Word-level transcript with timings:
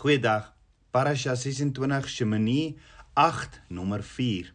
Goeiedag. 0.00 0.54
Parasha 0.90 1.34
26 1.34 2.08
Shemini 2.08 2.78
8 3.12 3.60
nommer 3.68 4.00
4. 4.02 4.46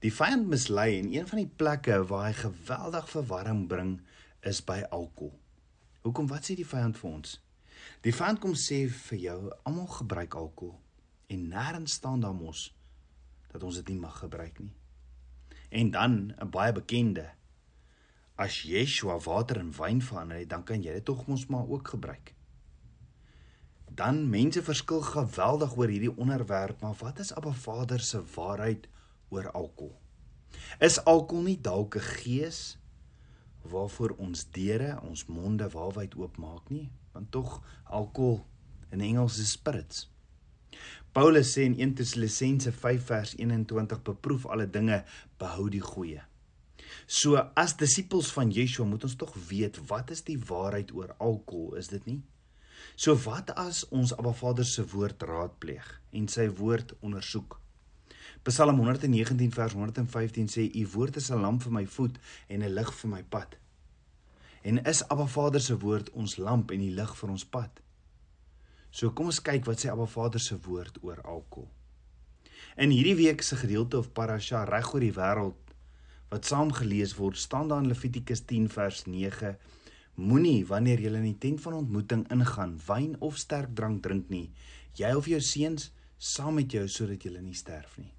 Die 0.00 0.12
vyand 0.12 0.46
mislei 0.48 0.94
en 1.02 1.10
een 1.12 1.26
van 1.28 1.42
die 1.42 1.50
plekke 1.60 1.98
waar 2.08 2.30
hy 2.30 2.36
geweldig 2.38 3.10
verwarring 3.12 3.58
bring 3.68 3.90
is 4.40 4.62
by 4.64 4.78
alkohol. 4.88 5.34
Hoekom 6.06 6.30
wat 6.30 6.48
sê 6.48 6.56
die 6.56 6.64
vyand 6.64 6.96
vir 6.96 7.10
ons? 7.10 7.34
Die 8.06 8.14
vyand 8.16 8.40
kom 8.40 8.54
sê 8.56 8.78
vir 8.88 9.20
jou 9.26 9.36
almal 9.68 9.90
gebruik 9.98 10.36
alkohol 10.40 10.78
en 11.28 11.42
nêrens 11.50 11.98
staan 12.00 12.24
daar 12.24 12.38
mos 12.38 12.70
dat 13.52 13.66
ons 13.68 13.82
dit 13.82 13.92
nie 13.92 14.00
mag 14.06 14.16
gebruik 14.22 14.62
nie. 14.64 14.72
En 15.68 15.90
dan 15.90 16.32
'n 16.40 16.48
baie 16.48 16.72
bekende 16.72 17.26
As 18.36 18.62
Yeshua 18.62 19.18
water 19.18 19.60
in 19.60 19.76
wyn 19.76 20.00
verander 20.00 20.38
het, 20.38 20.48
dan 20.48 20.64
kan 20.64 20.82
jy 20.82 20.92
dit 20.92 21.04
tog 21.04 21.26
mos 21.26 21.46
maar 21.46 21.68
ook 21.68 21.88
gebruik. 21.88 22.34
Dan 23.94 24.28
mense 24.30 24.62
verskil 24.62 25.04
geweldig 25.06 25.76
oor 25.78 25.90
hierdie 25.92 26.16
onderwerp, 26.16 26.80
maar 26.82 26.96
wat 26.98 27.18
is 27.22 27.30
Abba 27.34 27.52
Vader 27.52 28.00
se 28.00 28.22
waarheid 28.34 28.88
oor 29.28 29.50
alkohol? 29.50 29.94
Is 30.82 30.98
alkohol 31.04 31.44
nie 31.46 31.60
dalk 31.60 31.94
'n 31.96 32.00
gees 32.00 32.78
waarvoor 33.62 34.16
ons 34.18 34.50
deure, 34.50 35.00
ons 35.02 35.26
monde 35.26 35.68
waarwyd 35.70 36.14
oopmaak 36.14 36.68
nie? 36.70 36.90
Want 37.12 37.30
tog 37.30 37.62
alkohol 37.84 38.46
in 38.90 39.00
Engels 39.00 39.38
is 39.38 39.50
spirits. 39.50 40.10
Paulus 41.12 41.52
sê 41.54 41.62
in 41.62 41.78
1 41.78 41.94
Tessalonisense 41.94 42.72
5 42.72 43.04
vers 43.04 43.34
21 43.38 44.02
beproef 44.02 44.46
alle 44.46 44.70
dinge, 44.70 45.04
behou 45.38 45.68
die 45.70 45.80
goeie. 45.80 46.22
So 47.06 47.36
as 47.54 47.76
disippels 47.76 48.32
van 48.32 48.50
Yeshua 48.50 48.86
moet 48.86 49.04
ons 49.04 49.16
tog 49.16 49.34
weet 49.48 49.78
wat 49.86 50.10
is 50.10 50.22
die 50.22 50.38
waarheid 50.38 50.90
oor 50.94 51.14
alkohol, 51.18 51.74
is 51.74 51.88
dit 51.88 52.04
nie? 52.06 52.22
So 52.96 53.16
wat 53.24 53.50
as 53.58 53.84
ons 53.90 54.12
Abba 54.16 54.32
Vader 54.32 54.64
se 54.64 54.84
woord 54.92 55.22
raadpleeg 55.22 56.00
en 56.12 56.28
sy 56.28 56.48
woord 56.48 56.94
ondersoek? 57.00 57.58
Psalm 58.44 58.78
119 58.78 59.50
vers 59.56 59.72
115 59.72 60.50
sê 60.52 60.66
u 60.68 60.86
woord 60.94 61.16
is 61.16 61.30
'n 61.30 61.40
lamp 61.40 61.62
vir 61.62 61.72
my 61.72 61.86
voet 61.86 62.18
en 62.48 62.62
'n 62.62 62.74
lig 62.74 62.92
vir 62.94 63.10
my 63.10 63.22
pad. 63.22 63.56
En 64.62 64.84
is 64.84 65.08
Abba 65.08 65.26
Vader 65.26 65.60
se 65.60 65.78
woord 65.78 66.10
ons 66.10 66.36
lamp 66.36 66.70
en 66.70 66.80
die 66.80 66.90
lig 66.90 67.16
vir 67.16 67.30
ons 67.30 67.44
pad? 67.44 67.80
So 68.90 69.10
kom 69.10 69.26
ons 69.26 69.42
kyk 69.42 69.66
wat 69.66 69.80
sê 69.80 69.90
Abba 69.90 70.06
Vader 70.06 70.40
se 70.40 70.56
woord 70.56 70.98
oor 71.02 71.20
alkohol. 71.24 71.70
In 72.76 72.90
hierdie 72.90 73.16
week 73.16 73.42
se 73.42 73.56
gedeelte 73.56 73.98
of 73.98 74.12
parasha 74.12 74.64
reg 74.64 74.94
oor 74.94 75.00
die 75.00 75.12
wêreld 75.12 75.74
wat 76.30 76.44
saam 76.44 76.72
gelees 76.72 77.12
word, 77.18 77.36
staan 77.38 77.68
daar 77.68 77.82
in 77.82 77.88
Levitikus 77.88 78.40
10 78.50 78.68
vers 78.68 79.04
9: 79.06 79.56
Moenie 80.14 80.66
wanneer 80.66 81.00
jy 81.00 81.10
in 81.10 81.26
die 81.26 81.38
tent 81.38 81.60
van 81.60 81.80
ontmoeting 81.80 82.26
ingaan, 82.30 82.76
wyn 82.86 83.16
of 83.20 83.38
sterk 83.38 83.74
drank 83.74 84.02
drink 84.02 84.28
nie, 84.30 84.50
jy 84.94 85.14
of 85.14 85.26
jou 85.26 85.40
seuns 85.42 85.90
saam 86.18 86.54
met 86.54 86.70
jou 86.72 86.86
sodat 86.88 87.24
jy 87.24 87.40
nie 87.40 87.56
sterf 87.58 87.96
nie. 87.98 88.12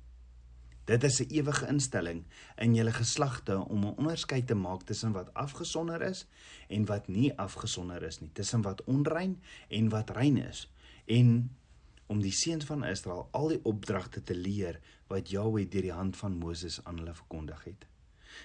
Dit 0.86 1.04
is 1.04 1.20
'n 1.22 1.32
ewige 1.34 1.68
instelling 1.68 2.26
in 2.58 2.76
julle 2.76 2.92
geslagte 2.92 3.58
om 3.58 3.86
'n 3.86 3.96
onderskeid 3.98 4.48
te 4.48 4.56
maak 4.56 4.84
tussen 4.84 5.12
wat 5.14 5.34
afgesonder 5.34 6.02
is 6.02 6.28
en 6.70 6.86
wat 6.86 7.08
nie 7.08 7.38
afgesonder 7.38 8.04
is 8.04 8.20
nie, 8.20 8.30
tussen 8.34 8.62
wat 8.62 8.84
onrein 8.84 9.42
en 9.70 9.90
wat 9.90 10.10
rein 10.10 10.38
is. 10.38 10.72
En 11.06 11.50
om 12.08 12.22
die 12.22 12.32
seuns 12.32 12.66
van 12.66 12.84
Israel 12.84 13.28
al 13.32 13.48
die 13.48 13.64
opdragte 13.64 14.24
te 14.24 14.36
leer 14.36 14.80
wat 15.08 15.30
Jahweh 15.30 15.70
deur 15.70 15.82
die 15.82 15.92
hand 15.92 16.18
van 16.18 16.38
Moses 16.38 16.84
aan 16.84 16.98
hulle 16.98 17.14
verkondig 17.14 17.64
het. 17.64 17.86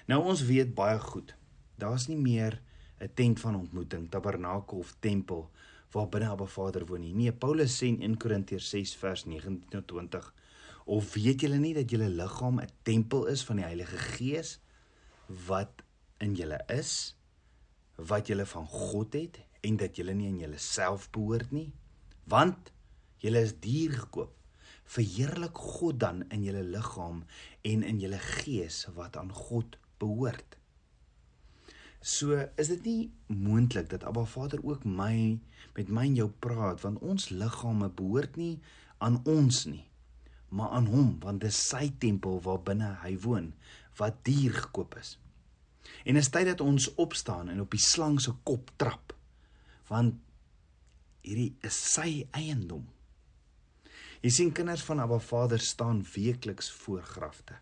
Nou 0.07 0.25
ons 0.25 0.43
weet 0.43 0.75
baie 0.75 0.99
goed, 0.99 1.35
daar's 1.77 2.07
nie 2.07 2.19
meer 2.19 2.61
'n 3.01 3.11
tent 3.15 3.41
van 3.41 3.57
ontmoeting, 3.57 4.11
tabernakel 4.11 4.79
of 4.79 4.97
tempel 5.01 5.51
waar 5.91 6.09
binne 6.09 6.29
Abba 6.29 6.47
Vader 6.47 6.87
woon 6.87 7.01
nie. 7.01 7.15
Nee, 7.15 7.33
Paulus 7.33 7.77
sê 7.79 7.87
in 7.87 8.03
1 8.03 8.17
Korintiërs 8.17 8.69
6 8.69 8.97
vers 8.97 9.25
19 9.25 9.65
tot 9.69 9.87
20: 9.89 10.35
"Of 10.85 11.15
weet 11.15 11.41
julle 11.41 11.59
nie 11.59 11.75
dat 11.75 11.91
julle 11.91 12.09
liggaam 12.09 12.61
'n 12.61 12.69
tempel 12.83 13.27
is 13.27 13.45
van 13.45 13.57
die 13.57 13.65
Heilige 13.65 13.99
Gees 13.99 14.61
wat 15.47 15.83
in 16.19 16.35
julle 16.35 16.61
is, 16.67 17.17
wat 17.97 18.27
julle 18.27 18.47
van 18.47 18.67
God 18.67 19.13
het 19.13 19.41
en 19.61 19.77
dat 19.77 19.97
julle 19.97 20.13
nie 20.13 20.29
aan 20.29 20.39
julleself 20.39 21.11
behoort 21.11 21.51
nie? 21.51 21.73
Want 22.25 22.73
julle 23.17 23.41
is 23.41 23.59
duur 23.61 23.93
gekoop." 23.93 24.37
verheerlik 24.91 25.59
God 25.59 26.01
dan 26.01 26.25
in 26.35 26.43
julle 26.43 26.63
liggaam 26.67 27.23
en 27.63 27.83
in 27.87 27.99
julle 28.03 28.19
gees 28.19 28.87
wat 28.97 29.17
aan 29.17 29.31
God 29.33 29.79
behoort. 30.03 30.60
So 32.01 32.33
is 32.57 32.71
dit 32.73 32.85
nie 32.85 33.11
moontlik 33.29 33.91
dat 33.93 34.05
Abba 34.09 34.25
Vader 34.25 34.63
ook 34.65 34.85
my 34.85 35.39
met 35.77 35.89
my 35.93 36.07
en 36.09 36.17
jou 36.17 36.31
praat 36.41 36.81
want 36.81 37.03
ons 37.05 37.29
liggame 37.29 37.91
behoort 37.93 38.37
nie 38.41 38.57
aan 38.99 39.21
ons 39.29 39.65
nie 39.69 39.85
maar 40.51 40.73
aan 40.75 40.89
hom 40.91 41.11
want 41.23 41.45
dit 41.45 41.53
is 41.53 41.61
sy 41.71 41.91
tempel 42.03 42.41
waar 42.45 42.63
binne 42.67 42.89
hy 43.05 43.15
woon 43.23 43.53
wat 44.01 44.23
duur 44.25 44.55
gekoop 44.65 44.97
is. 44.97 45.19
En 46.09 46.17
is 46.17 46.31
tyd 46.33 46.49
dat 46.49 46.63
ons 46.65 46.89
opstaan 47.03 47.51
en 47.53 47.61
op 47.61 47.75
die 47.75 47.83
slang 47.85 48.19
se 48.23 48.33
kop 48.49 48.73
trap 48.81 49.15
want 49.91 50.17
hierdie 51.27 51.53
is 51.67 51.77
sy 51.93 52.25
eiendom. 52.37 52.87
Jy 54.25 54.31
sien 54.33 54.53
kinders 54.57 54.85
van 54.87 55.03
Abba 55.05 55.19
Vader 55.21 55.61
staan 55.61 56.01
weekliks 56.15 56.71
voor 56.83 57.03
grafte. 57.05 57.57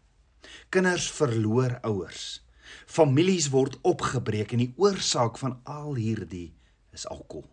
Kinders 0.70 1.08
verloor 1.10 1.78
ouers. 1.86 2.38
Families 2.86 3.48
word 3.54 3.78
opgebreek 3.82 4.52
en 4.52 4.64
die 4.64 4.74
oorsaak 4.76 5.38
van 5.38 5.60
al 5.64 5.94
hierdie 5.94 6.52
is 6.92 7.06
alkohol. 7.06 7.48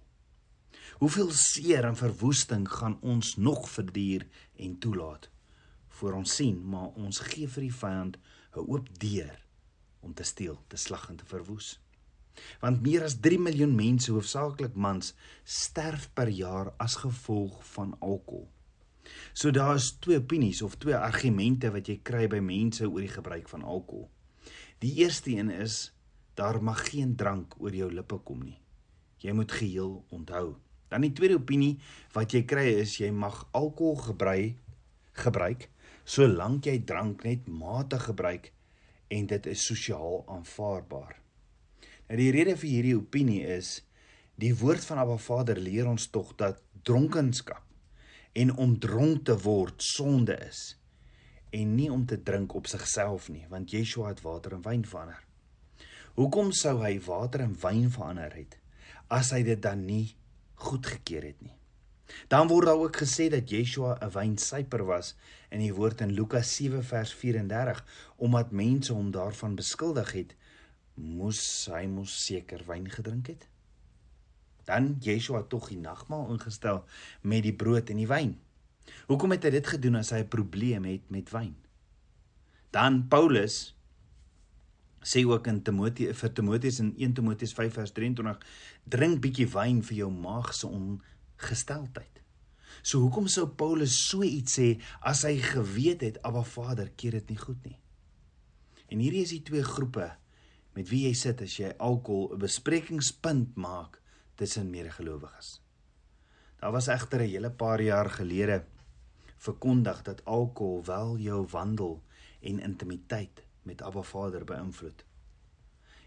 Hoeveel 0.96 1.32
seer 1.36 1.86
en 1.86 1.98
verwoesting 2.00 2.68
gaan 2.72 2.98
ons 3.02 3.36
nog 3.36 3.70
verduur 3.70 4.28
en 4.56 4.78
toelaat 4.80 5.30
voor 5.96 6.14
ons 6.14 6.36
sien, 6.36 6.60
maar 6.68 6.96
ons 7.00 7.20
gee 7.30 7.48
vir 7.48 7.68
die 7.68 7.78
vyand 7.82 8.18
'n 8.56 8.68
oop 8.68 8.88
deur 9.00 9.36
om 10.02 10.14
te 10.14 10.24
steel, 10.24 10.58
te 10.68 10.78
slag 10.78 11.10
en 11.10 11.16
te 11.16 11.26
verwoes. 11.26 11.80
Want 12.60 12.82
meer 12.82 13.04
as 13.04 13.20
3 13.20 13.40
miljoen 13.40 13.76
mense, 13.76 14.12
hoofsaaklik 14.12 14.76
mans, 14.76 15.14
sterf 15.44 16.10
per 16.14 16.28
jaar 16.28 16.74
as 16.78 16.96
gevolg 16.96 17.64
van 17.76 17.96
alkohol. 18.00 18.50
So 19.34 19.52
daar 19.52 19.76
is 19.76 19.98
twee 20.00 20.18
opinies 20.18 20.62
of 20.62 20.76
twee 20.76 20.96
argumente 20.96 21.72
wat 21.72 21.88
jy 21.88 22.00
kry 22.04 22.28
by 22.28 22.40
mense 22.40 22.88
oor 22.90 23.04
die 23.04 23.12
gebruik 23.12 23.50
van 23.50 23.64
alkohol. 23.64 24.10
Die 24.84 24.94
eerste 25.02 25.32
een 25.32 25.50
is 25.50 25.94
daar 26.36 26.62
mag 26.64 26.90
geen 26.90 27.16
drank 27.16 27.56
oor 27.62 27.76
jou 27.76 27.88
lippe 27.94 28.18
kom 28.28 28.44
nie. 28.44 28.60
Jy 29.24 29.32
moet 29.32 29.52
geheel 29.52 30.04
onthou. 30.14 30.58
Dan 30.92 31.06
die 31.06 31.14
tweede 31.16 31.40
opinie 31.40 31.78
wat 32.14 32.36
jy 32.36 32.44
kry 32.46 32.68
is 32.82 32.98
jy 33.00 33.12
mag 33.12 33.46
alkohol 33.56 33.96
gebruik 34.12 34.62
gebruik 35.16 35.70
solank 36.04 36.68
jy 36.68 36.80
drank 36.86 37.24
net 37.26 37.48
matig 37.48 38.04
gebruik 38.10 38.52
en 39.16 39.28
dit 39.32 39.48
is 39.48 39.64
sosiaal 39.66 40.24
aanvaarbaar. 40.30 41.16
Nou 42.10 42.18
die 42.20 42.32
rede 42.36 42.56
vir 42.60 42.70
hierdie 42.70 42.98
opinie 43.00 43.42
is 43.56 43.80
die 44.42 44.52
woord 44.60 44.84
van 44.86 45.02
Abba 45.02 45.18
Vader 45.22 45.58
leer 45.62 45.88
ons 45.90 46.10
tog 46.14 46.36
dat 46.38 46.62
dronkenskap 46.86 47.64
en 48.36 48.52
om 48.60 48.76
dronk 48.80 49.24
te 49.30 49.38
word 49.46 49.82
sonde 49.82 50.36
is 50.46 50.76
en 51.56 51.76
nie 51.76 51.90
om 51.92 52.06
te 52.06 52.18
drink 52.30 52.56
op 52.58 52.68
sigself 52.68 53.30
nie 53.34 53.46
want 53.52 53.72
Yeshua 53.72 54.12
het 54.12 54.24
water 54.26 54.58
in 54.58 54.64
wyn 54.66 54.86
verander. 54.86 55.22
Hoekom 56.16 56.52
sou 56.56 56.78
hy 56.84 56.96
water 57.08 57.44
in 57.46 57.56
wyn 57.62 57.90
verander 57.92 58.34
het 58.36 58.58
as 59.14 59.32
hy 59.36 59.44
dit 59.48 59.62
dan 59.62 59.86
nie 59.86 60.16
goedgekeur 60.66 61.30
het 61.32 61.42
nie? 61.46 61.56
Dan 62.30 62.48
word 62.48 62.70
daar 62.70 62.82
ook 62.82 62.98
gesê 63.02 63.30
dat 63.34 63.50
Yeshua 63.50 63.98
'n 64.02 64.12
wynsuiper 64.14 64.86
was 64.86 65.16
in 65.50 65.60
die 65.60 65.74
woord 65.74 66.02
in 66.02 66.12
Lukas 66.12 66.56
7 66.56 66.84
vers 66.84 67.14
34 67.14 67.84
omdat 68.18 68.52
mense 68.52 68.94
hom 68.94 69.12
daarvan 69.12 69.56
beskuldig 69.56 70.12
het 70.12 70.36
moes 70.96 71.68
hy 71.72 71.86
mos 71.88 72.26
seker 72.26 72.64
wyn 72.68 72.90
gedrink 72.90 73.28
het. 73.28 73.48
Dan 74.66 74.96
Yeshua 75.00 75.44
tog 75.44 75.70
die 75.70 75.78
nagmaal 75.78 76.32
ingestel 76.32 76.86
met 77.22 77.44
die 77.44 77.54
brood 77.54 77.90
en 77.90 77.98
die 77.98 78.08
wyn. 78.08 78.40
Hoekom 79.08 79.32
het 79.36 79.44
hy 79.44 79.50
dit 79.50 79.68
gedoen 79.68 79.96
as 79.96 80.12
hy 80.12 80.24
'n 80.24 80.28
probleem 80.28 80.86
het 80.86 81.10
met 81.10 81.30
wyn? 81.30 81.56
Dan 82.72 83.08
Paulus 83.08 83.76
sê 85.06 85.24
ook 85.26 85.48
in 85.48 85.62
Timoteus 85.64 86.18
vir 86.18 86.34
Timoteus 86.34 86.80
in 86.80 86.94
1 86.98 87.14
Timoteus 87.14 87.54
5 87.54 87.74
vers 87.74 87.92
23 87.92 88.40
drink 88.84 89.22
bietjie 89.22 89.48
wyn 89.48 89.82
vir 89.86 89.98
jou 89.98 90.12
maag 90.12 90.54
se 90.54 90.68
ongesteldheid. 90.68 92.22
So 92.82 93.00
hoekom 93.06 93.28
sou 93.28 93.48
Paulus 93.48 93.96
so 94.10 94.24
iets 94.24 94.58
sê 94.60 94.82
as 95.02 95.24
hy 95.24 95.38
geweet 95.40 96.02
het 96.02 96.22
Abba 96.26 96.44
Vader 96.44 96.90
keer 96.98 97.12
dit 97.12 97.30
nie 97.30 97.38
goed 97.40 97.62
nie? 97.66 97.80
En 98.90 99.00
hierdie 99.00 99.24
is 99.24 99.34
die 99.34 99.44
twee 99.46 99.64
groepe 99.64 100.12
met 100.76 100.90
wie 100.90 101.06
jy 101.06 101.14
sit 101.14 101.42
as 101.42 101.56
jy 101.60 101.72
alkohol 101.80 102.34
'n 102.34 102.40
besprekingspunt 102.40 103.56
maak 103.56 104.02
tussen 104.36 104.70
medegelowiges. 104.70 105.62
Daar 106.60 106.72
was 106.72 106.88
egter 106.88 107.22
'n 107.22 107.30
hele 107.30 107.52
paar 107.52 107.82
jaar 107.82 108.10
gelede 108.10 108.66
verkondig 109.38 110.02
dat 110.02 110.26
alkohol 110.26 110.84
wel 110.86 111.18
jou 111.18 111.46
wandel 111.52 112.02
en 112.42 112.60
intimiteit 112.60 113.44
met 113.64 113.82
Abba 113.82 114.02
Vader 114.02 114.44
beïnvloed. 114.46 115.06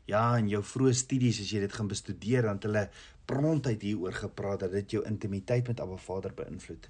Ja, 0.08 0.36
in 0.40 0.48
jou 0.48 0.62
vroeë 0.64 0.94
studies 0.96 1.40
as 1.42 1.50
jy 1.52 1.60
dit 1.60 1.72
gaan 1.72 1.90
bestudeer 1.90 2.46
dan 2.46 2.56
het 2.56 2.68
hulle 2.68 2.84
prontuit 3.28 3.82
hieroor 3.82 4.14
gepraat 4.16 4.64
dat 4.64 4.72
dit 4.72 4.96
jou 4.96 5.02
intimiteit 5.04 5.68
met 5.68 5.80
Abba 5.80 5.98
Vader 6.00 6.32
beïnvloed. 6.34 6.88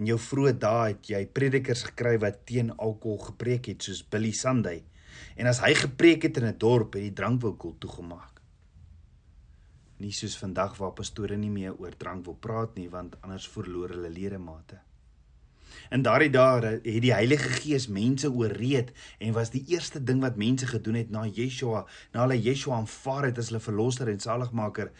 In 0.00 0.08
jou 0.08 0.18
vroeë 0.20 0.52
dae 0.60 0.92
het 0.92 1.08
jy 1.08 1.22
predikers 1.36 1.86
gekry 1.88 2.18
wat 2.20 2.44
teen 2.48 2.72
alkohol 2.76 3.18
gepreek 3.30 3.70
het 3.72 3.84
soos 3.84 4.02
Billy 4.04 4.32
Sunday. 4.36 4.82
En 5.36 5.48
as 5.48 5.60
hy 5.64 5.74
gepreek 5.76 6.28
het 6.28 6.40
in 6.40 6.48
'n 6.48 6.58
dorp, 6.58 6.94
het 6.94 7.02
die 7.02 7.12
drankwinkel 7.12 7.76
toegemaak. 7.78 8.40
Nie 9.98 10.12
soos 10.12 10.38
vandag 10.38 10.76
waar 10.76 10.92
pastore 10.92 11.36
nie 11.36 11.50
meer 11.50 11.76
oor 11.78 11.96
drank 11.96 12.24
wil 12.24 12.34
praat 12.34 12.74
nie 12.74 12.88
want 12.90 13.20
anders 13.20 13.48
verloor 13.48 13.88
hulle 13.88 14.10
ledemate. 14.10 14.80
In 15.90 16.02
daardie 16.02 16.30
dae 16.32 16.78
het 16.82 17.02
die 17.04 17.12
Heilige 17.12 17.48
Gees 17.60 17.88
mense 17.88 18.30
ooreed 18.30 18.92
en 19.18 19.34
was 19.36 19.52
die 19.54 19.64
eerste 19.72 20.02
ding 20.02 20.20
wat 20.20 20.36
mense 20.40 20.66
gedoen 20.66 20.98
het 21.00 21.10
na 21.10 21.26
Yeshua, 21.26 21.84
na 22.12 22.24
hulle 22.24 22.38
Yeshua 22.40 22.78
aanvaar 22.80 23.28
het 23.30 23.38
as 23.38 23.50
hulle 23.52 23.60
verlosser 23.60 24.08
en 24.08 24.20
saligmaker, 24.20 24.92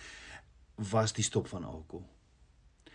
was 0.92 1.12
die 1.12 1.24
stop 1.24 1.48
van 1.48 1.64
alkohol. 1.64 2.08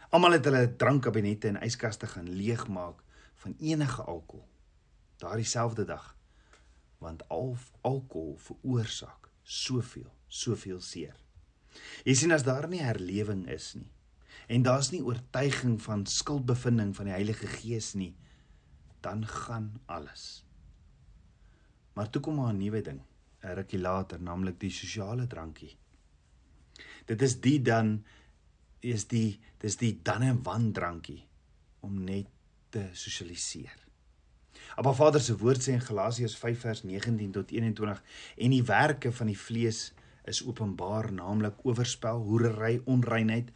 Almal 0.09 0.37
het 0.37 0.45
hulle 0.47 0.63
drankkabinette 0.79 1.51
en 1.51 1.59
yskaste 1.65 2.07
gaan 2.07 2.29
leegmaak 2.29 3.03
van 3.43 3.55
enige 3.59 4.01
alkohol. 4.01 4.47
Daardie 5.17 5.47
selfde 5.47 5.85
dag 5.85 6.13
want 6.97 7.21
al 7.29 7.51
alkohol 7.85 8.39
veroorsaak 8.41 9.27
soveel, 9.43 10.09
soveel 10.27 10.79
seer. 10.81 11.13
Jy 12.07 12.15
sien 12.17 12.33
as 12.33 12.45
daar 12.47 12.65
nie 12.71 12.81
herlewing 12.81 13.43
is 13.53 13.75
nie 13.77 13.91
en 14.47 14.63
daar's 14.63 14.91
nie 14.91 15.03
oortuiging 15.03 15.77
van 15.83 16.05
skuldbevinding 16.05 16.95
van 16.95 17.09
die 17.09 17.13
Heilige 17.13 17.47
Gees 17.47 17.93
nie, 17.93 18.15
dan 19.03 19.25
gaan 19.27 19.73
alles. 19.85 20.43
Maar 21.93 22.09
toe 22.09 22.21
kom 22.21 22.35
maar 22.35 22.53
'n 22.53 22.57
nuwe 22.57 22.81
ding, 22.81 23.01
'n 23.43 23.55
rukkie 23.55 23.79
later, 23.79 24.21
naamlik 24.21 24.59
die 24.59 24.71
sosiale 24.71 25.27
drankie. 25.27 25.77
Dit 27.05 27.21
is 27.21 27.39
die 27.41 27.61
dan 27.61 28.03
is 28.79 29.07
die 29.07 29.39
dis 29.57 29.77
die 29.77 29.99
dan 30.03 30.21
en 30.21 30.43
wan 30.43 30.71
drankie 30.71 31.27
om 31.79 32.03
net 32.03 32.27
te 32.69 32.89
sosialiseer. 32.93 33.87
Maar 34.81 34.95
Vader 34.95 35.21
se 35.21 35.37
woord 35.37 35.63
sê 35.63 35.73
in 35.73 35.81
Galasiërs 35.81 36.35
5 36.37 36.59
vers 36.59 36.83
19 36.83 37.31
tot 37.31 37.51
21 37.51 38.03
en 38.35 38.53
die 38.53 38.63
werke 38.63 39.11
van 39.11 39.31
die 39.31 39.39
vlees 39.39 39.93
is 40.27 40.43
openbaar, 40.45 41.11
naamlik 41.13 41.63
oorspel, 41.65 42.19
hoerery, 42.27 42.81
onreinheid, 42.85 43.51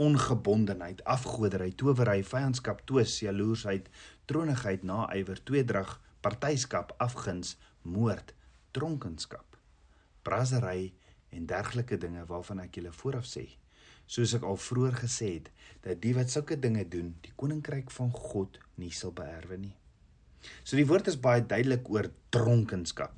ongebondenheid, 0.00 1.02
afgoderry, 1.04 1.72
towery, 1.76 2.22
vyandskap, 2.24 2.84
twis, 2.88 3.18
jaloersheid, 3.20 3.88
tronigheid, 4.24 4.82
naaiwer, 4.82 5.42
tweedrag, 5.44 5.98
partyskap, 6.24 6.94
afguns, 7.02 7.56
moord, 7.82 8.32
dronkenskap, 8.72 9.58
brasery 10.22 10.92
en 11.32 11.46
dergelike 11.46 11.98
dinge 12.00 12.24
waarvan 12.28 12.62
ek 12.64 12.78
julle 12.78 12.92
vooraf 12.96 13.28
sê. 13.28 13.46
Soos 14.06 14.34
ek 14.36 14.44
al 14.46 14.58
vroeër 14.60 14.96
gesê 15.04 15.28
het, 15.36 15.50
dat 15.84 16.00
die 16.02 16.14
wat 16.16 16.32
sulke 16.32 16.58
dinge 16.60 16.84
doen, 16.88 17.14
die 17.24 17.32
koninkryk 17.38 17.90
van 17.94 18.10
God 18.12 18.58
nie 18.80 18.92
sal 18.94 19.14
beerwe 19.16 19.58
nie. 19.60 19.74
So 20.64 20.76
die 20.76 20.86
woord 20.88 21.08
is 21.10 21.20
baie 21.22 21.44
duidelik 21.46 21.88
oor 21.90 22.08
dronkenskap. 22.34 23.14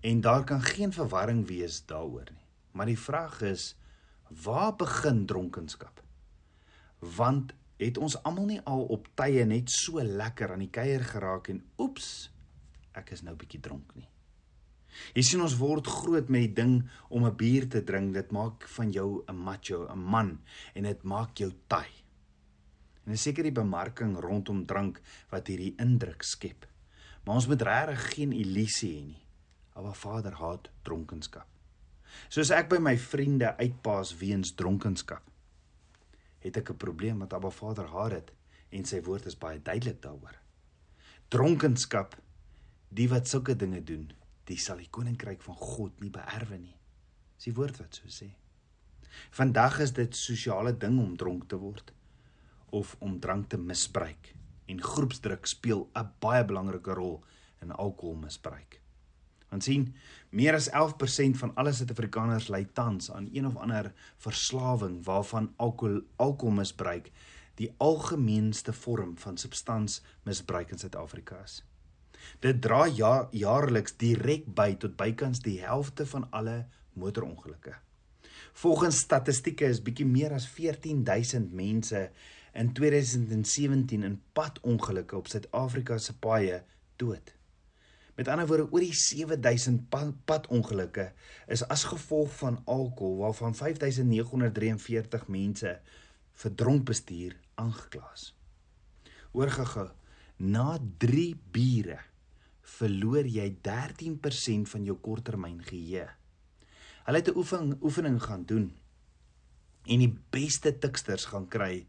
En 0.00 0.20
daar 0.24 0.44
kan 0.48 0.62
geen 0.62 0.92
verwarring 0.94 1.44
wees 1.48 1.82
daaroor 1.86 2.30
nie. 2.30 2.46
Maar 2.72 2.86
die 2.86 2.98
vraag 2.98 3.40
is 3.42 3.74
waar 4.44 4.76
begin 4.76 5.26
dronkenskap? 5.26 6.02
Want 6.98 7.54
het 7.78 7.98
ons 7.98 8.18
almal 8.22 8.46
nie 8.50 8.60
al 8.66 8.84
op 8.90 9.08
tye 9.14 9.44
net 9.46 9.70
so 9.70 10.02
lekker 10.02 10.52
aan 10.52 10.64
die 10.66 10.72
kuier 10.74 11.04
geraak 11.04 11.48
en 11.52 11.62
oeps, 11.78 12.30
ek 12.98 13.12
is 13.14 13.22
nou 13.22 13.36
bietjie 13.38 13.60
dronk 13.62 13.94
nie. 13.94 14.08
Jy 15.14 15.22
sien 15.22 15.42
ons 15.44 15.54
word 15.60 15.86
groot 15.86 16.30
met 16.32 16.48
die 16.48 16.54
ding 16.62 16.74
om 17.08 17.24
'n 17.24 17.36
bier 17.36 17.68
te 17.68 17.84
drink. 17.84 18.14
Dit 18.14 18.32
maak 18.32 18.66
van 18.76 18.90
jou 18.90 19.22
'n 19.28 19.36
macho, 19.36 19.86
'n 19.86 19.98
man 19.98 20.40
en 20.74 20.82
dit 20.82 21.02
maak 21.02 21.36
jou 21.38 21.52
taai. 21.68 21.90
En 23.04 23.12
dis 23.12 23.22
seker 23.22 23.42
die 23.42 23.52
bemarking 23.52 24.18
rondom 24.20 24.66
drank 24.66 25.00
wat 25.30 25.46
hierdie 25.46 25.74
indruk 25.78 26.22
skep. 26.22 26.66
Maar 27.24 27.34
ons 27.34 27.46
moet 27.46 27.62
regtig 27.62 28.14
geen 28.14 28.32
illusie 28.32 28.90
hê 28.98 29.04
nie. 29.04 29.22
Alwa 29.74 29.92
Vader 29.92 30.32
haat 30.32 30.70
dronkenskap. 30.82 31.57
Soos 32.28 32.50
ek 32.50 32.68
by 32.68 32.78
my 32.78 32.96
vriende 32.98 33.54
uitpaas 33.58 34.14
weens 34.20 34.54
dronkenskap, 34.58 35.22
het 36.44 36.56
ek 36.56 36.70
'n 36.70 36.76
probleem 36.76 37.18
met 37.18 37.32
Abba 37.32 37.50
Vader 37.50 37.86
haat 37.86 38.10
dit 38.10 38.32
en 38.70 38.84
sy 38.84 39.00
woord 39.02 39.26
is 39.26 39.38
baie 39.38 39.62
duidelik 39.62 40.02
daaroor. 40.02 40.36
Dronkenskap, 41.28 42.16
die 42.88 43.08
wat 43.08 43.28
sulke 43.28 43.56
dinge 43.56 43.84
doen, 43.84 44.12
die 44.44 44.56
sal 44.56 44.76
die 44.76 44.90
koninkryk 44.90 45.42
van 45.42 45.56
God 45.56 46.00
nie 46.00 46.10
beerwe 46.10 46.58
nie. 46.58 46.76
Dis 47.36 47.44
die 47.44 47.54
woord 47.54 47.78
wat 47.78 47.94
so 47.94 48.08
sê. 48.08 48.30
Vandag 49.30 49.80
is 49.80 49.92
dit 49.92 50.16
sosiale 50.16 50.72
ding 50.76 50.98
om 51.00 51.16
dronk 51.16 51.48
te 51.48 51.56
word 51.56 51.92
of 52.70 52.96
om 52.98 53.20
drank 53.20 53.48
te 53.48 53.58
misbruik 53.58 54.34
en 54.68 54.82
groepsdruk 54.82 55.46
speel 55.46 55.88
'n 55.96 56.12
baie 56.20 56.44
belangrike 56.44 56.94
rol 56.94 57.24
in 57.62 57.70
alkoholmisbruik. 57.72 58.77
Want 59.48 59.64
sien, 59.64 59.94
meer 60.30 60.54
as 60.54 60.68
11% 60.70 61.38
van 61.40 61.54
alle 61.54 61.72
Suid-Afrikaners 61.72 62.48
ly 62.52 62.66
tans 62.76 63.10
aan 63.12 63.28
een 63.32 63.46
of 63.46 63.56
ander 63.56 63.92
verslawing 64.16 65.00
waarvan 65.04 65.52
alkohol 65.56 66.00
alkoholmisbruik 66.16 67.10
die 67.58 67.72
algemeenste 67.76 68.72
vorm 68.72 69.16
van 69.18 69.36
substansmisbruik 69.36 70.70
in 70.70 70.78
Suid-Afrika 70.78 71.40
is. 71.42 71.62
Dit 72.44 72.60
dra 72.62 72.84
ja, 72.86 73.28
jaarliks 73.32 73.96
direk 73.96 74.46
by 74.54 74.74
tot 74.78 74.96
bykans 75.00 75.40
die 75.42 75.58
helfte 75.62 76.06
van 76.06 76.26
alle 76.30 76.66
motorongelukke. 76.98 77.74
Volgens 78.58 79.00
statistieke 79.06 79.68
is 79.70 79.82
bietjie 79.82 80.06
meer 80.06 80.34
as 80.34 80.46
14000 80.50 81.52
mense 81.54 82.08
in 82.58 82.72
2017 82.74 84.02
in 84.02 84.20
padongelukke 84.34 85.16
op 85.16 85.30
Suid-Afrika 85.30 85.98
se 85.98 86.14
paaie 86.18 86.62
dood. 86.96 87.37
Met 88.18 88.26
ander 88.28 88.48
woorde, 88.50 88.66
oor 88.74 88.82
die 88.82 88.94
7000 88.98 89.84
padongelukke 90.26 91.12
is 91.46 91.62
as 91.70 91.84
gevolg 91.86 92.32
van 92.40 92.56
alkohol 92.66 93.20
waarvan 93.20 93.54
5943 93.54 95.28
mense 95.30 95.74
vir 96.42 96.54
dronk 96.58 96.82
bestuur 96.88 97.36
aangekla 97.62 98.08
is. 98.16 98.32
Hoor 99.36 99.52
gou-gou, 99.54 99.86
na 100.42 100.80
3 100.98 101.28
biere 101.54 102.00
verloor 102.78 103.26
jy 103.30 103.46
13% 103.68 104.66
van 104.72 104.90
jou 104.90 104.98
korttermyn 105.02 105.62
geheue. 105.62 106.08
Hulle 107.06 107.22
het 107.22 107.30
'n 107.30 107.38
oefening 107.38 107.78
oefening 107.82 108.18
gaan 108.22 108.44
doen 108.44 108.72
en 109.86 109.98
die 109.98 110.18
beste 110.30 110.78
tiksters 110.78 111.30
gaan 111.30 111.46
kry 111.48 111.86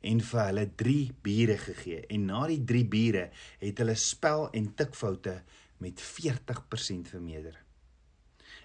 en 0.00 0.20
vir 0.20 0.42
hulle 0.44 0.66
3 0.76 1.12
bure 1.22 1.56
gegee 1.58 2.02
en 2.06 2.26
na 2.26 2.46
die 2.46 2.64
3 2.64 2.84
bure 2.84 3.30
het 3.60 3.78
hulle 3.78 3.94
spel 3.94 4.50
en 4.52 4.74
tikfoute 4.74 5.42
met 5.78 6.02
40% 6.02 7.10
vermeerder. 7.10 7.64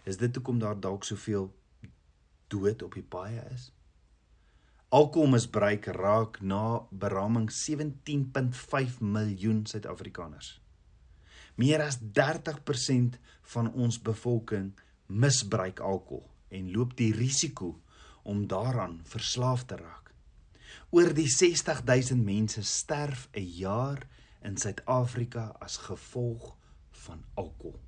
Is 0.04 0.18
dit 0.18 0.36
hoekom 0.36 0.60
daar 0.60 0.80
dalk 0.80 1.04
soveel 1.04 1.48
dood 2.48 2.82
op 2.84 2.94
die 2.94 3.06
paaie 3.06 3.44
is? 3.54 3.72
Alkoholmisbruik 4.94 5.86
raak 5.86 6.42
na 6.42 6.84
beraming 6.90 7.50
17.5 7.50 9.00
miljoen 9.00 9.66
Suid-Afrikaners. 9.66 10.60
Meer 11.56 11.82
as 11.82 11.98
30% 11.98 13.18
van 13.56 13.72
ons 13.74 14.02
bevolking 14.02 14.74
misbruik 15.06 15.80
alkohol 15.80 16.30
en 16.54 16.72
loop 16.72 16.98
die 16.98 17.14
risiko 17.14 17.80
om 18.24 18.48
daaraan 18.48 19.00
verslaaf 19.10 19.66
te 19.66 19.76
raak. 19.76 20.14
Oor 20.94 21.14
die 21.14 21.30
60000 21.30 22.22
mense 22.24 22.62
sterf 22.64 23.28
'n 23.34 23.50
jaar 23.58 24.08
in 24.42 24.58
Suid-Afrika 24.58 25.56
as 25.60 25.78
gevolg 25.78 26.54
van 27.06 27.24
alkohol. 27.34 27.80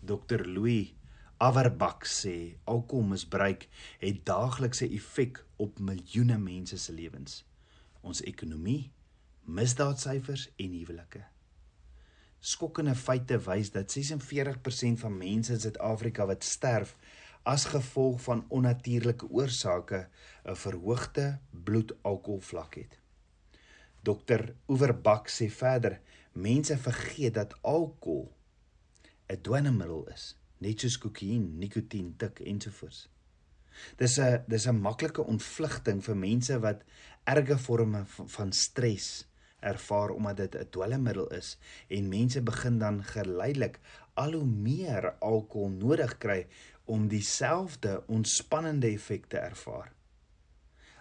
Dr 0.00 0.46
Louis 0.46 0.94
Averbach 1.40 2.04
sê 2.04 2.58
alkoholmisbruik 2.68 3.62
het 4.02 4.18
daaglikse 4.28 4.84
effek 4.92 5.40
op 5.56 5.78
miljoene 5.80 6.36
mense 6.38 6.76
se 6.78 6.92
lewens. 6.92 7.38
Ons 8.04 8.20
ekonomie, 8.28 8.90
misdaadsyfers 9.48 10.50
en 10.60 10.74
huwelike. 10.76 11.22
Skokkende 12.40 12.92
feite 12.96 13.40
wys 13.48 13.72
dat 13.72 13.96
46% 13.96 15.00
van 15.00 15.16
mense 15.16 15.56
in 15.56 15.64
Suid-Afrika 15.64 16.28
wat 16.28 16.44
sterf 16.44 16.94
as 17.48 17.64
gevolg 17.72 18.20
van 18.28 18.44
onnatuurlike 18.48 19.28
oorsake 19.32 20.08
'n 20.44 20.56
verhoogde 20.56 21.38
bloedalkoholvlak 21.50 22.74
het. 22.74 22.99
Dr 24.02 24.54
Oeverbak 24.68 25.28
sê 25.28 25.50
verder, 25.50 26.00
mense 26.32 26.76
vergeet 26.78 27.34
dat 27.34 27.56
alkohol 27.62 28.32
'n 29.30 29.40
dwelmmiddel 29.42 30.08
is, 30.14 30.36
net 30.58 30.80
soos 30.80 30.98
kokain, 30.98 31.58
nikotien, 31.58 32.14
tik 32.16 32.40
ensovoorts. 32.40 33.08
Dis 33.96 34.18
'n 34.18 34.44
dis 34.48 34.66
'n 34.66 34.80
maklike 34.80 35.22
ontvlugting 35.22 36.02
vir 36.04 36.16
mense 36.16 36.58
wat 36.60 36.82
erge 37.24 37.58
forme 37.58 38.04
van 38.36 38.52
stres 38.52 39.26
ervaar 39.60 40.10
omdat 40.10 40.36
dit 40.36 40.54
'n 40.54 40.70
dwelmmiddel 40.70 41.28
is 41.40 41.58
en 41.88 42.08
mense 42.08 42.42
begin 42.42 42.78
dan 42.78 43.04
geleidelik 43.04 43.80
al 44.14 44.32
hoe 44.32 44.46
meer 44.46 45.12
alkohol 45.18 45.70
nodig 45.70 46.18
kry 46.18 46.46
om 46.84 47.08
dieselfde 47.08 48.02
ontspannende 48.06 48.86
effek 48.86 49.26
te 49.26 49.38
ervaar. 49.38 49.92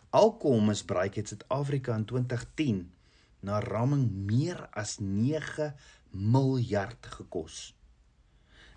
Alkoholmisbruik 0.10 1.16
het 1.16 1.28
Suid-Afrika 1.28 1.96
in 1.96 2.06
2010 2.06 2.92
na 3.40 3.60
ramming 3.60 4.10
meer 4.12 4.68
as 4.72 4.98
9 4.98 5.76
miljard 6.10 7.06
gekos. 7.06 7.76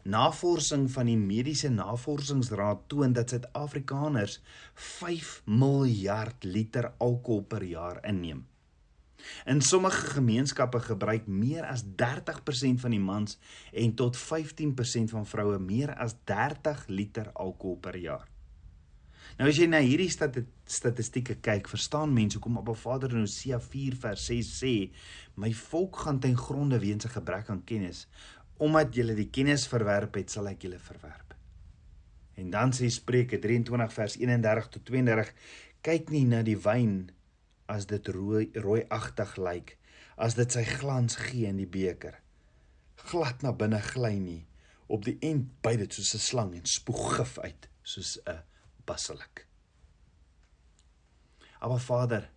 Navorsing 0.02 0.90
van 0.90 1.08
die 1.08 1.16
Mediese 1.16 1.70
Navorsingsraad 1.72 2.82
toon 2.86 3.14
dat 3.16 3.32
Suid-Afrikaners 3.32 4.40
5 4.74 5.42
miljard 5.44 6.44
liter 6.44 6.92
alkohol 6.98 7.42
per 7.42 7.64
jaar 7.64 8.02
inneem. 8.04 8.44
In 9.46 9.60
sommige 9.60 10.06
gemeenskappe 10.18 10.80
gebruik 10.80 11.26
meer 11.26 11.64
as 11.64 11.86
30% 11.86 12.84
van 12.84 12.90
die 12.90 13.00
mans 13.00 13.38
en 13.72 13.94
tot 13.94 14.18
15% 14.18 15.16
van 15.16 15.26
vroue 15.26 15.58
meer 15.58 15.94
as 15.96 16.18
30 16.24 16.86
liter 16.86 17.32
alkohol 17.32 17.80
per 17.80 17.96
jaar. 17.96 18.31
Nou 19.38 19.48
as 19.48 19.56
jy 19.56 19.66
na 19.70 19.80
hierdie 19.80 20.10
statistieke 20.10 21.38
kyk, 21.40 21.70
verstaan 21.72 22.12
mense 22.12 22.36
hoekom 22.36 22.58
Abba 22.60 22.74
Vader 22.76 23.14
in 23.16 23.24
Hosea 23.24 23.58
4 23.60 23.96
vers 24.02 24.26
6 24.28 24.50
sê: 24.60 24.74
"My 25.36 25.52
volk 25.52 25.96
gaan 26.04 26.20
ten 26.20 26.36
gronde 26.36 26.78
weens 26.78 27.06
'n 27.06 27.16
gebrek 27.16 27.48
aan 27.50 27.64
kennis, 27.64 28.06
omdat 28.58 28.94
julle 28.94 29.14
die 29.14 29.30
kennis 29.30 29.66
verwerp 29.66 30.14
het, 30.14 30.30
sal 30.30 30.48
ek 30.48 30.62
julle 30.62 30.78
verwerp." 30.78 31.34
En 32.36 32.50
dan 32.50 32.72
sê 32.72 32.90
Spreuke 32.90 33.38
23 33.38 33.92
vers 33.92 34.16
31 34.16 34.68
tot 34.68 34.84
32: 34.84 35.32
"Kyk 35.80 36.10
nie 36.10 36.24
na 36.24 36.42
die 36.42 36.58
wyn 36.58 37.10
as 37.66 37.86
dit 37.86 38.08
rooi 38.08 38.50
rooiagtig 38.54 39.36
lyk, 39.36 39.78
as 40.16 40.34
dit 40.34 40.52
sy 40.52 40.64
glans 40.64 41.16
gee 41.16 41.46
in 41.48 41.56
die 41.56 41.66
beker. 41.66 42.18
Glad 43.10 43.42
na 43.42 43.52
binne 43.52 43.80
gly 43.80 44.18
nie, 44.18 44.46
op 44.92 45.04
die 45.04 45.16
end 45.20 45.48
byt 45.62 45.78
dit 45.78 45.92
soos 45.94 46.14
'n 46.14 46.18
slang 46.18 46.54
en 46.54 46.66
spoeg 46.66 47.16
gif 47.16 47.38
uit 47.38 47.68
soos 47.82 48.18
'n 48.26 48.51
basilik. 48.84 49.46
Maar 51.62 51.80
Vader, 51.80 52.30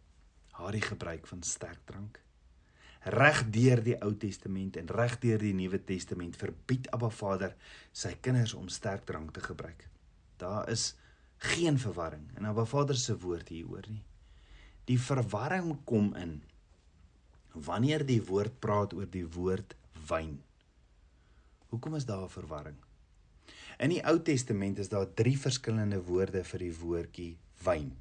haar 0.51 0.71
die 0.71 0.85
gebruik 0.85 1.27
van 1.27 1.43
sterk 1.43 1.81
drank 1.85 2.21
reg 3.05 3.43
deur 3.53 3.81
die 3.85 3.95
Ou 4.01 4.15
Testament 4.17 4.77
en 4.81 4.89
reg 4.89 5.19
deur 5.21 5.37
die 5.41 5.53
Nuwe 5.53 5.77
Testament 5.85 6.37
verbied 6.41 6.87
Abba 6.95 7.11
Vader 7.13 7.53
sy 7.93 8.15
kinders 8.17 8.55
om 8.57 8.65
sterk 8.69 9.05
drank 9.05 9.35
te 9.35 9.43
gebruik. 9.45 9.85
Daar 10.41 10.65
is 10.69 10.95
geen 11.53 11.77
verwarring 11.77 12.31
in 12.37 12.49
Abba 12.49 12.65
Vader 12.65 12.97
se 12.97 13.13
woord 13.21 13.51
hieroor 13.53 13.85
nie. 13.91 14.01
Die 14.89 14.97
verwarring 15.01 15.75
kom 15.85 16.15
in 16.17 16.39
wanneer 17.53 18.05
die 18.05 18.21
woord 18.25 18.57
praat 18.59 18.93
oor 18.97 19.05
die 19.09 19.27
woord 19.37 19.77
wyn. 20.09 20.39
Hoekom 21.69 21.95
is 21.95 22.09
daar 22.09 22.29
verwarring? 22.29 22.77
In 23.77 23.91
die 23.91 24.01
Ou 24.07 24.19
Testament 24.23 24.79
is 24.79 24.89
daar 24.89 25.07
3 25.13 25.35
verskillende 25.37 25.99
woorde 26.07 26.43
vir 26.47 26.63
die 26.63 26.73
woordjie 26.79 27.31
wyn. 27.65 27.91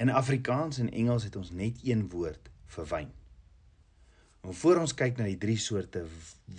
In 0.00 0.08
Afrikaans 0.08 0.78
en 0.80 0.88
Engels 0.88 1.26
het 1.28 1.36
ons 1.36 1.50
net 1.52 1.82
een 1.84 2.06
woord 2.08 2.48
vir 2.76 2.86
wyn. 2.88 3.10
En 4.40 4.56
voor 4.56 4.80
ons 4.80 4.94
kyk 4.96 5.18
na 5.18 5.26
die 5.28 5.40
drie 5.40 5.58
soorte 5.60 6.06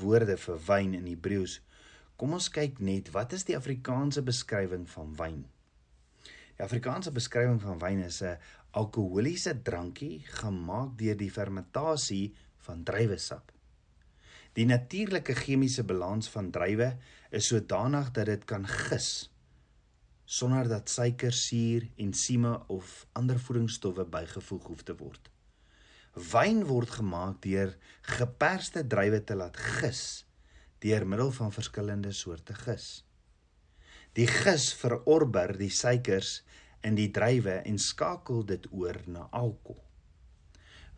woorde 0.02 0.36
vir 0.38 0.60
wyn 0.68 0.94
in 1.00 1.08
Hebreëus, 1.10 1.58
kom 2.22 2.36
ons 2.38 2.52
kyk 2.54 2.78
net 2.78 3.10
wat 3.16 3.34
is 3.34 3.48
die 3.48 3.58
Afrikaanse 3.58 4.22
beskrywing 4.22 4.86
van 4.92 5.16
wyn? 5.18 5.40
Die 6.60 6.66
Afrikaanse 6.68 7.10
beskrywing 7.16 7.58
van 7.64 7.82
wyn 7.82 8.04
is 8.06 8.22
'n 8.22 8.38
alkoholiese 8.78 9.56
drankie 9.66 10.22
gemaak 10.42 10.94
deur 10.98 11.18
die 11.18 11.32
fermentasie 11.32 12.36
van 12.68 12.84
druiwesap. 12.84 13.52
Die 14.54 14.66
natuurlike 14.66 15.34
chemiese 15.34 15.84
balans 15.84 16.30
van 16.30 16.52
druiwe 16.52 16.98
is 17.32 17.48
sodanig 17.48 18.12
dat 18.16 18.28
dit 18.28 18.44
kan 18.46 18.68
gis 18.68 19.32
sonder 20.32 20.70
dat 20.72 20.88
suiker, 20.90 21.34
suur, 21.36 21.90
ensieme 22.00 22.54
of 22.72 23.06
ander 23.20 23.40
voedingsstowwe 23.40 24.06
bygevoeg 24.08 24.68
hoef 24.70 24.84
te 24.88 24.96
word. 24.96 25.28
Wyn 26.32 26.64
word 26.70 26.94
gemaak 26.96 27.42
deur 27.44 27.74
geperste 28.16 28.86
druiwe 28.88 29.20
te 29.28 29.36
laat 29.36 29.60
gis 29.60 30.04
deur 30.82 31.04
middel 31.06 31.34
van 31.36 31.52
verskillende 31.54 32.14
soorte 32.16 32.56
gis. 32.58 33.04
Die 34.18 34.28
gis 34.28 34.72
verorber 34.80 35.54
die 35.60 35.70
suikers 35.70 36.40
in 36.88 36.96
die 36.98 37.12
druiwe 37.14 37.60
en 37.68 37.78
skakel 37.80 38.42
dit 38.48 38.66
oor 38.72 38.98
na 39.06 39.28
alkohol. 39.30 39.84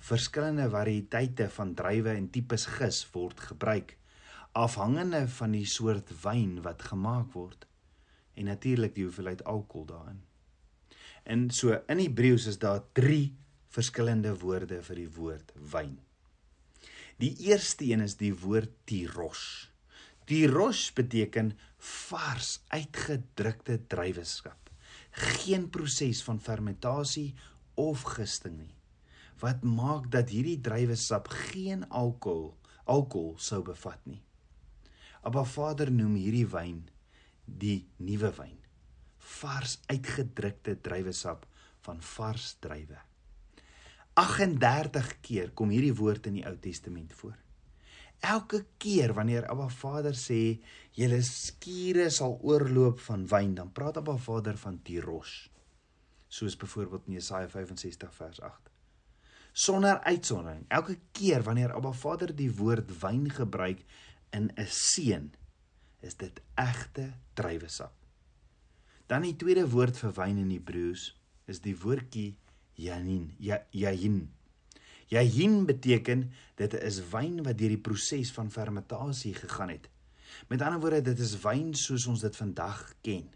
Verskillende 0.04 0.70
variëteite 0.72 1.50
van 1.58 1.74
druiwe 1.76 2.14
en 2.16 2.30
tipes 2.32 2.68
gis 2.78 3.02
word 3.16 3.42
gebruik 3.50 3.98
afhangende 4.54 5.26
van 5.28 5.56
die 5.56 5.66
soort 5.66 6.12
wyn 6.22 6.60
wat 6.66 6.86
gemaak 6.92 7.34
word 7.34 7.66
en 8.38 8.50
natuurlik 8.50 8.94
die 8.96 9.06
hoeveelheid 9.08 9.44
alkohol 9.50 9.86
daarin. 9.90 10.22
En 11.24 11.50
so 11.50 11.78
in 11.90 12.02
Hebreëus 12.02 12.46
is 12.52 12.60
daar 12.62 12.82
3 12.98 13.34
verskillende 13.74 14.34
woorde 14.40 14.82
vir 14.86 15.00
die 15.02 15.10
woord 15.16 15.54
wyn. 15.74 15.98
Die 17.22 17.34
eerste 17.50 17.86
een 17.90 18.04
is 18.06 18.18
die 18.20 18.34
woord 18.34 18.74
tiros. 18.90 19.44
Die 20.30 20.46
ros 20.48 20.88
beteken 20.94 21.54
vars 21.78 22.60
uitgedrukte 22.68 23.80
druiweskap. 23.88 24.70
Geen 25.12 25.70
proses 25.70 26.24
van 26.26 26.40
fermentasie 26.42 27.34
of 27.76 28.06
gisting 28.18 28.58
nie. 28.58 28.76
Wat 29.42 29.66
maak 29.66 30.12
dat 30.12 30.30
hierdie 30.30 30.60
druiwesap 30.62 31.28
geen 31.50 31.88
alkohol 31.90 32.54
alkohol 32.84 33.36
sou 33.40 33.62
bevat 33.64 34.00
nie. 34.10 34.22
Abba 35.24 35.46
Vader 35.48 35.92
noem 35.92 36.18
hierdie 36.20 36.48
wyn 36.52 36.82
die 37.46 37.86
nuwe 38.04 38.32
wyn. 38.38 38.58
Vars 39.40 39.78
uitgedrukte 39.92 40.76
druiwesap 40.84 41.46
van 41.86 42.02
vars 42.14 42.54
druiwe. 42.64 43.00
38 44.20 45.16
keer 45.26 45.54
kom 45.58 45.72
hierdie 45.74 45.96
woord 45.98 46.28
in 46.30 46.38
die 46.38 46.46
Ou 46.48 46.58
Testament 46.62 47.16
voor. 47.18 47.38
Elke 48.24 48.62
keer 48.80 49.12
wanneer 49.18 49.48
Abba 49.52 49.68
Vader 49.74 50.16
sê 50.16 50.60
julle 50.96 51.20
skure 51.28 52.10
sal 52.14 52.38
oorloop 52.40 53.02
van 53.08 53.26
wyn, 53.28 53.56
dan 53.58 53.72
praat 53.76 54.00
Abba 54.00 54.16
Vader 54.22 54.60
van 54.60 54.78
tiros. 54.86 55.34
Soos 56.32 56.56
byvoorbeeld 56.58 57.10
in 57.10 57.18
Jesaja 57.18 57.50
65 57.50 58.14
vers 58.16 58.40
8. 58.42 58.70
Sonder 59.54 60.00
uitsondering, 60.08 60.64
elke 60.68 60.98
keer 61.12 61.44
wanneer 61.44 61.76
Abba 61.76 61.92
Vader 61.92 62.32
die 62.36 62.50
woord 62.56 62.90
wyn 63.02 63.28
gebruik 63.30 63.84
in 64.34 64.52
'n 64.56 64.68
seën, 64.68 65.32
is 66.00 66.16
dit 66.16 66.42
egte 66.56 67.14
druiwesap. 67.34 67.94
Dan 69.08 69.22
die 69.22 69.36
tweede 69.36 69.70
woord 69.70 69.98
vir 69.98 70.14
wyn 70.18 70.38
in 70.42 70.52
Hebreëus 70.52 71.12
is 71.46 71.60
die 71.62 71.76
woordjie 71.78 72.36
yanin, 72.74 73.34
ja, 73.38 73.62
yayin. 73.72 74.32
Beteken 75.66 76.32
dit 76.56 76.74
is 76.74 77.00
wyn 77.12 77.44
wat 77.44 77.58
deur 77.58 77.70
die 77.76 77.78
proses 77.78 78.32
van 78.34 78.52
fermentasie 78.52 79.34
gegaan 79.34 79.70
het. 79.70 79.90
Met 80.50 80.62
ander 80.62 80.80
woorde, 80.80 81.02
dit 81.02 81.20
is 81.20 81.36
wyn 81.44 81.74
soos 81.78 82.08
ons 82.10 82.22
dit 82.26 82.36
vandag 82.36 82.94
ken. 83.02 83.30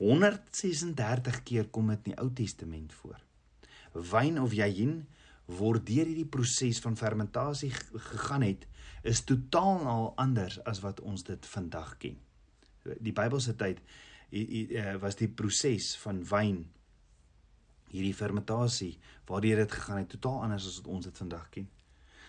136 0.00 1.42
keer 1.42 1.68
kom 1.68 1.92
dit 1.92 2.06
in 2.06 2.14
die 2.14 2.20
Ou 2.22 2.30
Testament 2.32 2.92
voor. 2.92 3.20
Wyn 3.92 4.40
of 4.40 4.54
yahin 4.56 5.02
word 5.58 5.86
deur 5.86 6.06
hierdie 6.06 6.28
proses 6.28 6.80
van 6.84 6.96
fermentasie 6.96 7.70
gegaan 7.72 8.42
het, 8.46 8.66
is 9.02 9.24
totaal 9.26 9.86
al 9.86 10.12
anders 10.16 10.58
as 10.68 10.80
wat 10.84 11.00
ons 11.00 11.24
dit 11.26 11.46
vandag 11.46 11.96
ken. 12.02 12.18
Die 13.02 13.14
Bybelse 13.14 13.54
tyd 13.58 13.82
eh, 14.30 14.94
was 15.02 15.18
die 15.18 15.28
proses 15.28 15.92
van 16.02 16.22
wyn 16.30 16.64
hierdie 17.92 18.16
fermentasie 18.16 18.96
waardeur 19.28 19.62
dit 19.62 19.72
gegaan 19.72 20.02
het 20.02 20.10
totaal 20.14 20.42
anders 20.46 20.66
as 20.68 20.80
wat 20.80 20.90
ons 20.96 21.08
dit 21.08 21.22
vandag 21.24 21.48
ken. 21.54 21.68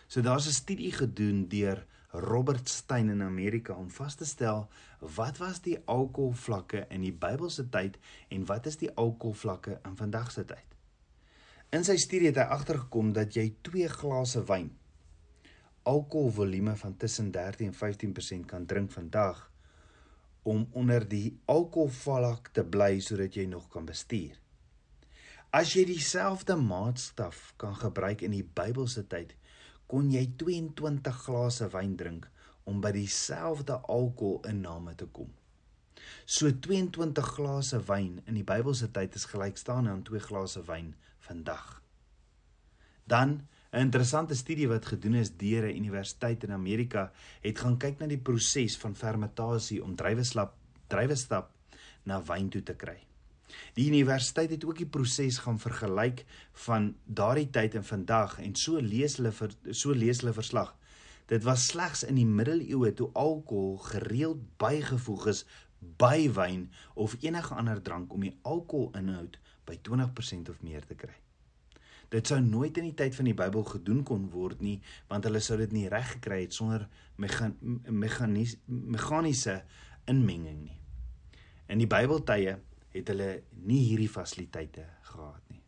So 0.07 0.21
daar's 0.21 0.47
'n 0.47 0.51
studie 0.53 0.91
gedoen 0.91 1.47
deur 1.47 1.85
Robert 2.11 2.69
Stein 2.69 3.09
in 3.09 3.21
Amerika 3.21 3.73
om 3.73 3.89
vas 3.89 4.15
te 4.15 4.25
stel 4.25 4.69
wat 4.99 5.37
was 5.37 5.61
die 5.61 5.79
alkoholvlakke 5.85 6.85
in 6.89 7.01
die 7.01 7.13
Bybelse 7.13 7.69
tyd 7.69 7.97
en 8.29 8.45
wat 8.45 8.65
is 8.65 8.77
die 8.77 8.91
alkoholvlakke 8.93 9.79
in 9.85 9.95
vandag 9.95 10.31
se 10.31 10.45
tyd. 10.45 10.72
In 11.73 11.81
sy 11.81 11.95
studie 11.97 12.29
het 12.29 12.37
hy 12.37 12.43
agtergekom 12.53 13.15
dat 13.17 13.33
jy 13.33 13.47
2 13.65 13.87
glase 13.97 14.43
wyn 14.45 14.67
alkoholvolume 15.89 16.75
van 16.75 16.93
tussen 16.97 17.31
13 17.31 17.71
en 17.71 17.73
15% 17.73 18.45
kan 18.45 18.65
drink 18.65 18.91
vandag 18.91 19.39
om 20.43 20.67
onder 20.71 21.07
die 21.09 21.39
alkoholvlak 21.45 22.51
te 22.53 22.63
bly 22.63 22.99
sodat 23.03 23.35
jy 23.35 23.45
nog 23.49 23.67
kan 23.73 23.87
bestuur. 23.89 24.37
As 25.49 25.73
jy 25.75 25.85
dieselfde 25.89 26.55
maatstaf 26.59 27.53
kan 27.57 27.75
gebruik 27.75 28.21
in 28.21 28.35
die 28.37 28.45
Bybelse 28.45 29.07
tyd, 29.07 29.35
kon 29.87 30.11
jy 30.11 30.27
22 30.37 31.23
glase 31.25 31.69
wyn 31.73 31.95
drink 31.99 32.29
om 32.69 32.81
by 32.85 32.93
dieselfde 32.95 33.79
alkoholinname 33.91 34.95
te 34.99 35.09
kom. 35.09 35.33
So 36.25 36.51
22 36.53 37.33
glase 37.37 37.81
wyn 37.89 38.21
in 38.27 38.37
die 38.39 38.47
Bybelse 38.47 38.91
tyd 38.93 39.15
is 39.19 39.27
gelykstaande 39.33 39.91
aan 39.91 40.05
2 40.07 40.23
glase 40.29 40.63
wyn 40.69 40.93
vandag. 41.27 41.81
Dan 43.03 43.47
'n 43.73 43.79
interessante 43.87 44.35
studie 44.35 44.67
wat 44.67 44.85
gedoen 44.85 45.15
is 45.15 45.31
deur 45.37 45.63
'n 45.67 45.75
universiteit 45.75 46.43
in 46.43 46.51
Amerika 46.51 47.11
het 47.41 47.59
gaan 47.59 47.77
kyk 47.77 47.99
na 47.99 48.07
die 48.07 48.21
proses 48.21 48.77
van 48.77 48.95
fermentasie 48.95 49.83
om 49.83 49.95
druiwesap 49.95 50.53
druiwestap 50.87 51.49
na 52.03 52.21
wyn 52.23 52.49
toe 52.49 52.63
te 52.63 52.75
kry. 52.75 52.99
Die 53.73 53.87
universiteit 53.87 54.49
het 54.49 54.65
ook 54.65 54.77
die 54.77 54.89
proses 54.89 55.37
gaan 55.37 55.59
vergelyk 55.59 56.25
van 56.65 56.95
daardie 57.05 57.49
tyd 57.49 57.75
en 57.75 57.83
vandag 57.83 58.39
en 58.39 58.55
so 58.55 58.79
lees 58.81 59.17
hulle 59.17 59.31
vir 59.31 59.51
so 59.71 59.91
lees 59.91 60.21
hulle 60.21 60.33
verslag. 60.33 60.75
Dit 61.25 61.43
was 61.43 61.67
slegs 61.71 62.03
in 62.03 62.15
die 62.19 62.27
middeleeue 62.27 62.93
toe 62.93 63.09
alkohol 63.13 63.77
gereeld 63.77 64.41
bygevoeg 64.57 65.27
is 65.27 65.45
by 65.97 66.29
wyn 66.35 66.71
of 66.93 67.15
enige 67.21 67.55
ander 67.55 67.81
drank 67.81 68.13
om 68.13 68.21
die 68.25 68.37
alkoholinhoud 68.41 69.39
by 69.65 69.77
20% 69.89 70.49
of 70.49 70.61
meer 70.63 70.85
te 70.85 70.95
kry. 70.95 71.15
Dit 72.13 72.27
sou 72.29 72.37
nooit 72.41 72.77
in 72.77 72.83
die 72.91 72.97
tyd 72.97 73.15
van 73.15 73.25
die 73.25 73.37
Bybel 73.37 73.63
gedoen 73.65 74.03
kon 74.05 74.27
word 74.29 74.61
nie, 74.61 74.81
want 75.09 75.25
hulle 75.25 75.39
sou 75.41 75.57
dit 75.57 75.71
nie 75.73 75.87
reg 75.89 76.11
gekry 76.17 76.43
het 76.43 76.53
sonder 76.53 76.85
meganiese 77.89 79.55
inmenging 80.11 80.59
nie. 80.67 80.79
In 81.73 81.81
die 81.81 81.89
Bybeltye 81.89 82.59
het 82.93 83.09
hulle 83.09 83.31
nie 83.65 83.81
hierdie 83.87 84.11
fasiliteite 84.11 84.85
gehad 85.09 85.41
nie. 85.49 85.63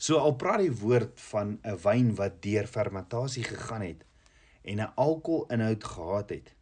So 0.00 0.20
al 0.22 0.36
praat 0.40 0.62
die 0.62 0.76
woord 0.80 1.18
van 1.32 1.58
'n 1.64 1.76
wyn 1.82 2.14
wat 2.16 2.42
deur 2.42 2.66
fermentasie 2.66 3.44
gegaan 3.44 3.82
het 3.82 4.04
en 4.62 4.80
'n 4.80 4.92
alkoholinhoud 4.94 5.84
gehad 5.84 6.30
het, 6.30 6.54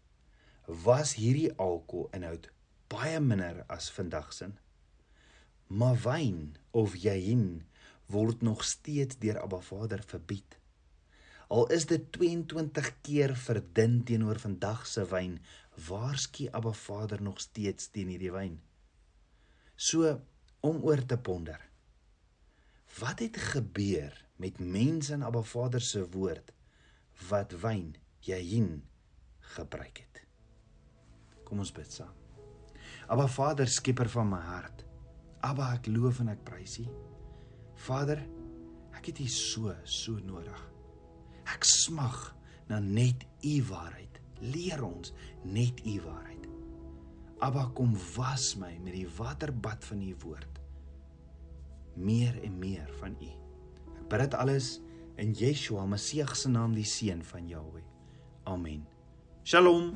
was 0.69 1.15
hierdie 1.17 1.49
alkoholinhoud 1.57 2.51
baie 2.93 3.21
minder 3.21 3.65
as 3.73 3.89
vandag 3.93 4.33
se. 4.37 4.51
Maar 5.69 5.97
wyn 6.05 6.57
of 6.77 6.97
jahin 6.97 7.65
word 8.13 8.43
nog 8.45 8.65
steeds 8.65 9.17
deur 9.21 9.41
Abba 9.41 9.61
Vader 9.65 10.03
verbied. 10.07 10.57
Al 11.49 11.69
is 11.73 11.87
dit 11.89 12.05
22 12.13 12.91
keer 13.01 13.33
verdun 13.37 14.03
teenoor 14.05 14.41
vandag 14.41 14.85
se 14.87 15.05
wyn, 15.09 15.39
waarsku 15.89 16.49
Abba 16.53 16.73
Vader 16.77 17.23
nog 17.23 17.41
steeds 17.41 17.89
teen 17.93 18.13
hierdie 18.13 18.33
wyn. 18.33 18.59
So 19.77 20.19
om 20.61 20.83
oor 20.85 21.05
te 21.07 21.17
ponder. 21.17 21.61
Wat 22.99 23.21
het 23.25 23.37
gebeur 23.55 24.13
met 24.37 24.61
mense 24.61 25.13
in 25.17 25.25
Abba 25.25 25.43
Vader 25.43 25.81
se 25.81 26.05
woord 26.13 26.53
wat 27.29 27.57
wyn 27.65 27.95
jahin 28.21 28.83
gebruik 29.57 30.05
het? 30.05 30.08
Kom 31.49 31.62
ons 31.64 31.73
bid 31.73 31.93
saam. 31.93 32.12
Abba 33.09 33.26
Vader, 33.33 33.69
skieper 33.69 34.09
van 34.12 34.28
my 34.28 34.40
hart. 34.50 34.85
Abba, 35.45 35.73
ek 35.78 35.88
loof 35.88 36.21
en 36.21 36.33
ek 36.35 36.43
prys 36.45 36.76
U. 36.83 36.87
Vader, 37.87 38.21
ek 38.99 39.09
het 39.11 39.23
U 39.25 39.28
so 39.33 39.73
so 39.88 40.21
nodig. 40.28 40.61
Ek 41.49 41.64
smag 41.64 42.19
na 42.69 42.83
net 42.85 43.25
U 43.40 43.55
waarheid. 43.71 44.21
Leer 44.45 44.85
ons 44.85 45.14
net 45.49 45.81
U 45.87 45.97
waarheid. 46.05 46.45
Abba, 47.45 47.69
kom 47.78 47.95
was 48.17 48.52
my 48.61 48.75
met 48.83 48.97
die 48.99 49.09
waterbad 49.17 49.87
van 49.88 50.02
U 50.05 50.12
woord. 50.26 50.61
Meer 51.97 52.37
en 52.45 52.59
meer 52.61 52.90
van 53.00 53.17
U. 53.23 53.33
Ek 53.95 54.05
bid 54.11 54.26
dit 54.26 54.38
alles 54.38 54.76
in 55.19 55.33
Yeshua 55.38 55.87
Messie 55.87 56.26
se 56.35 56.50
naam, 56.50 56.75
die 56.75 56.87
seun 56.87 57.25
van 57.25 57.49
Jahweh. 57.49 57.87
Amen. 58.47 58.87
Shalom. 59.45 59.95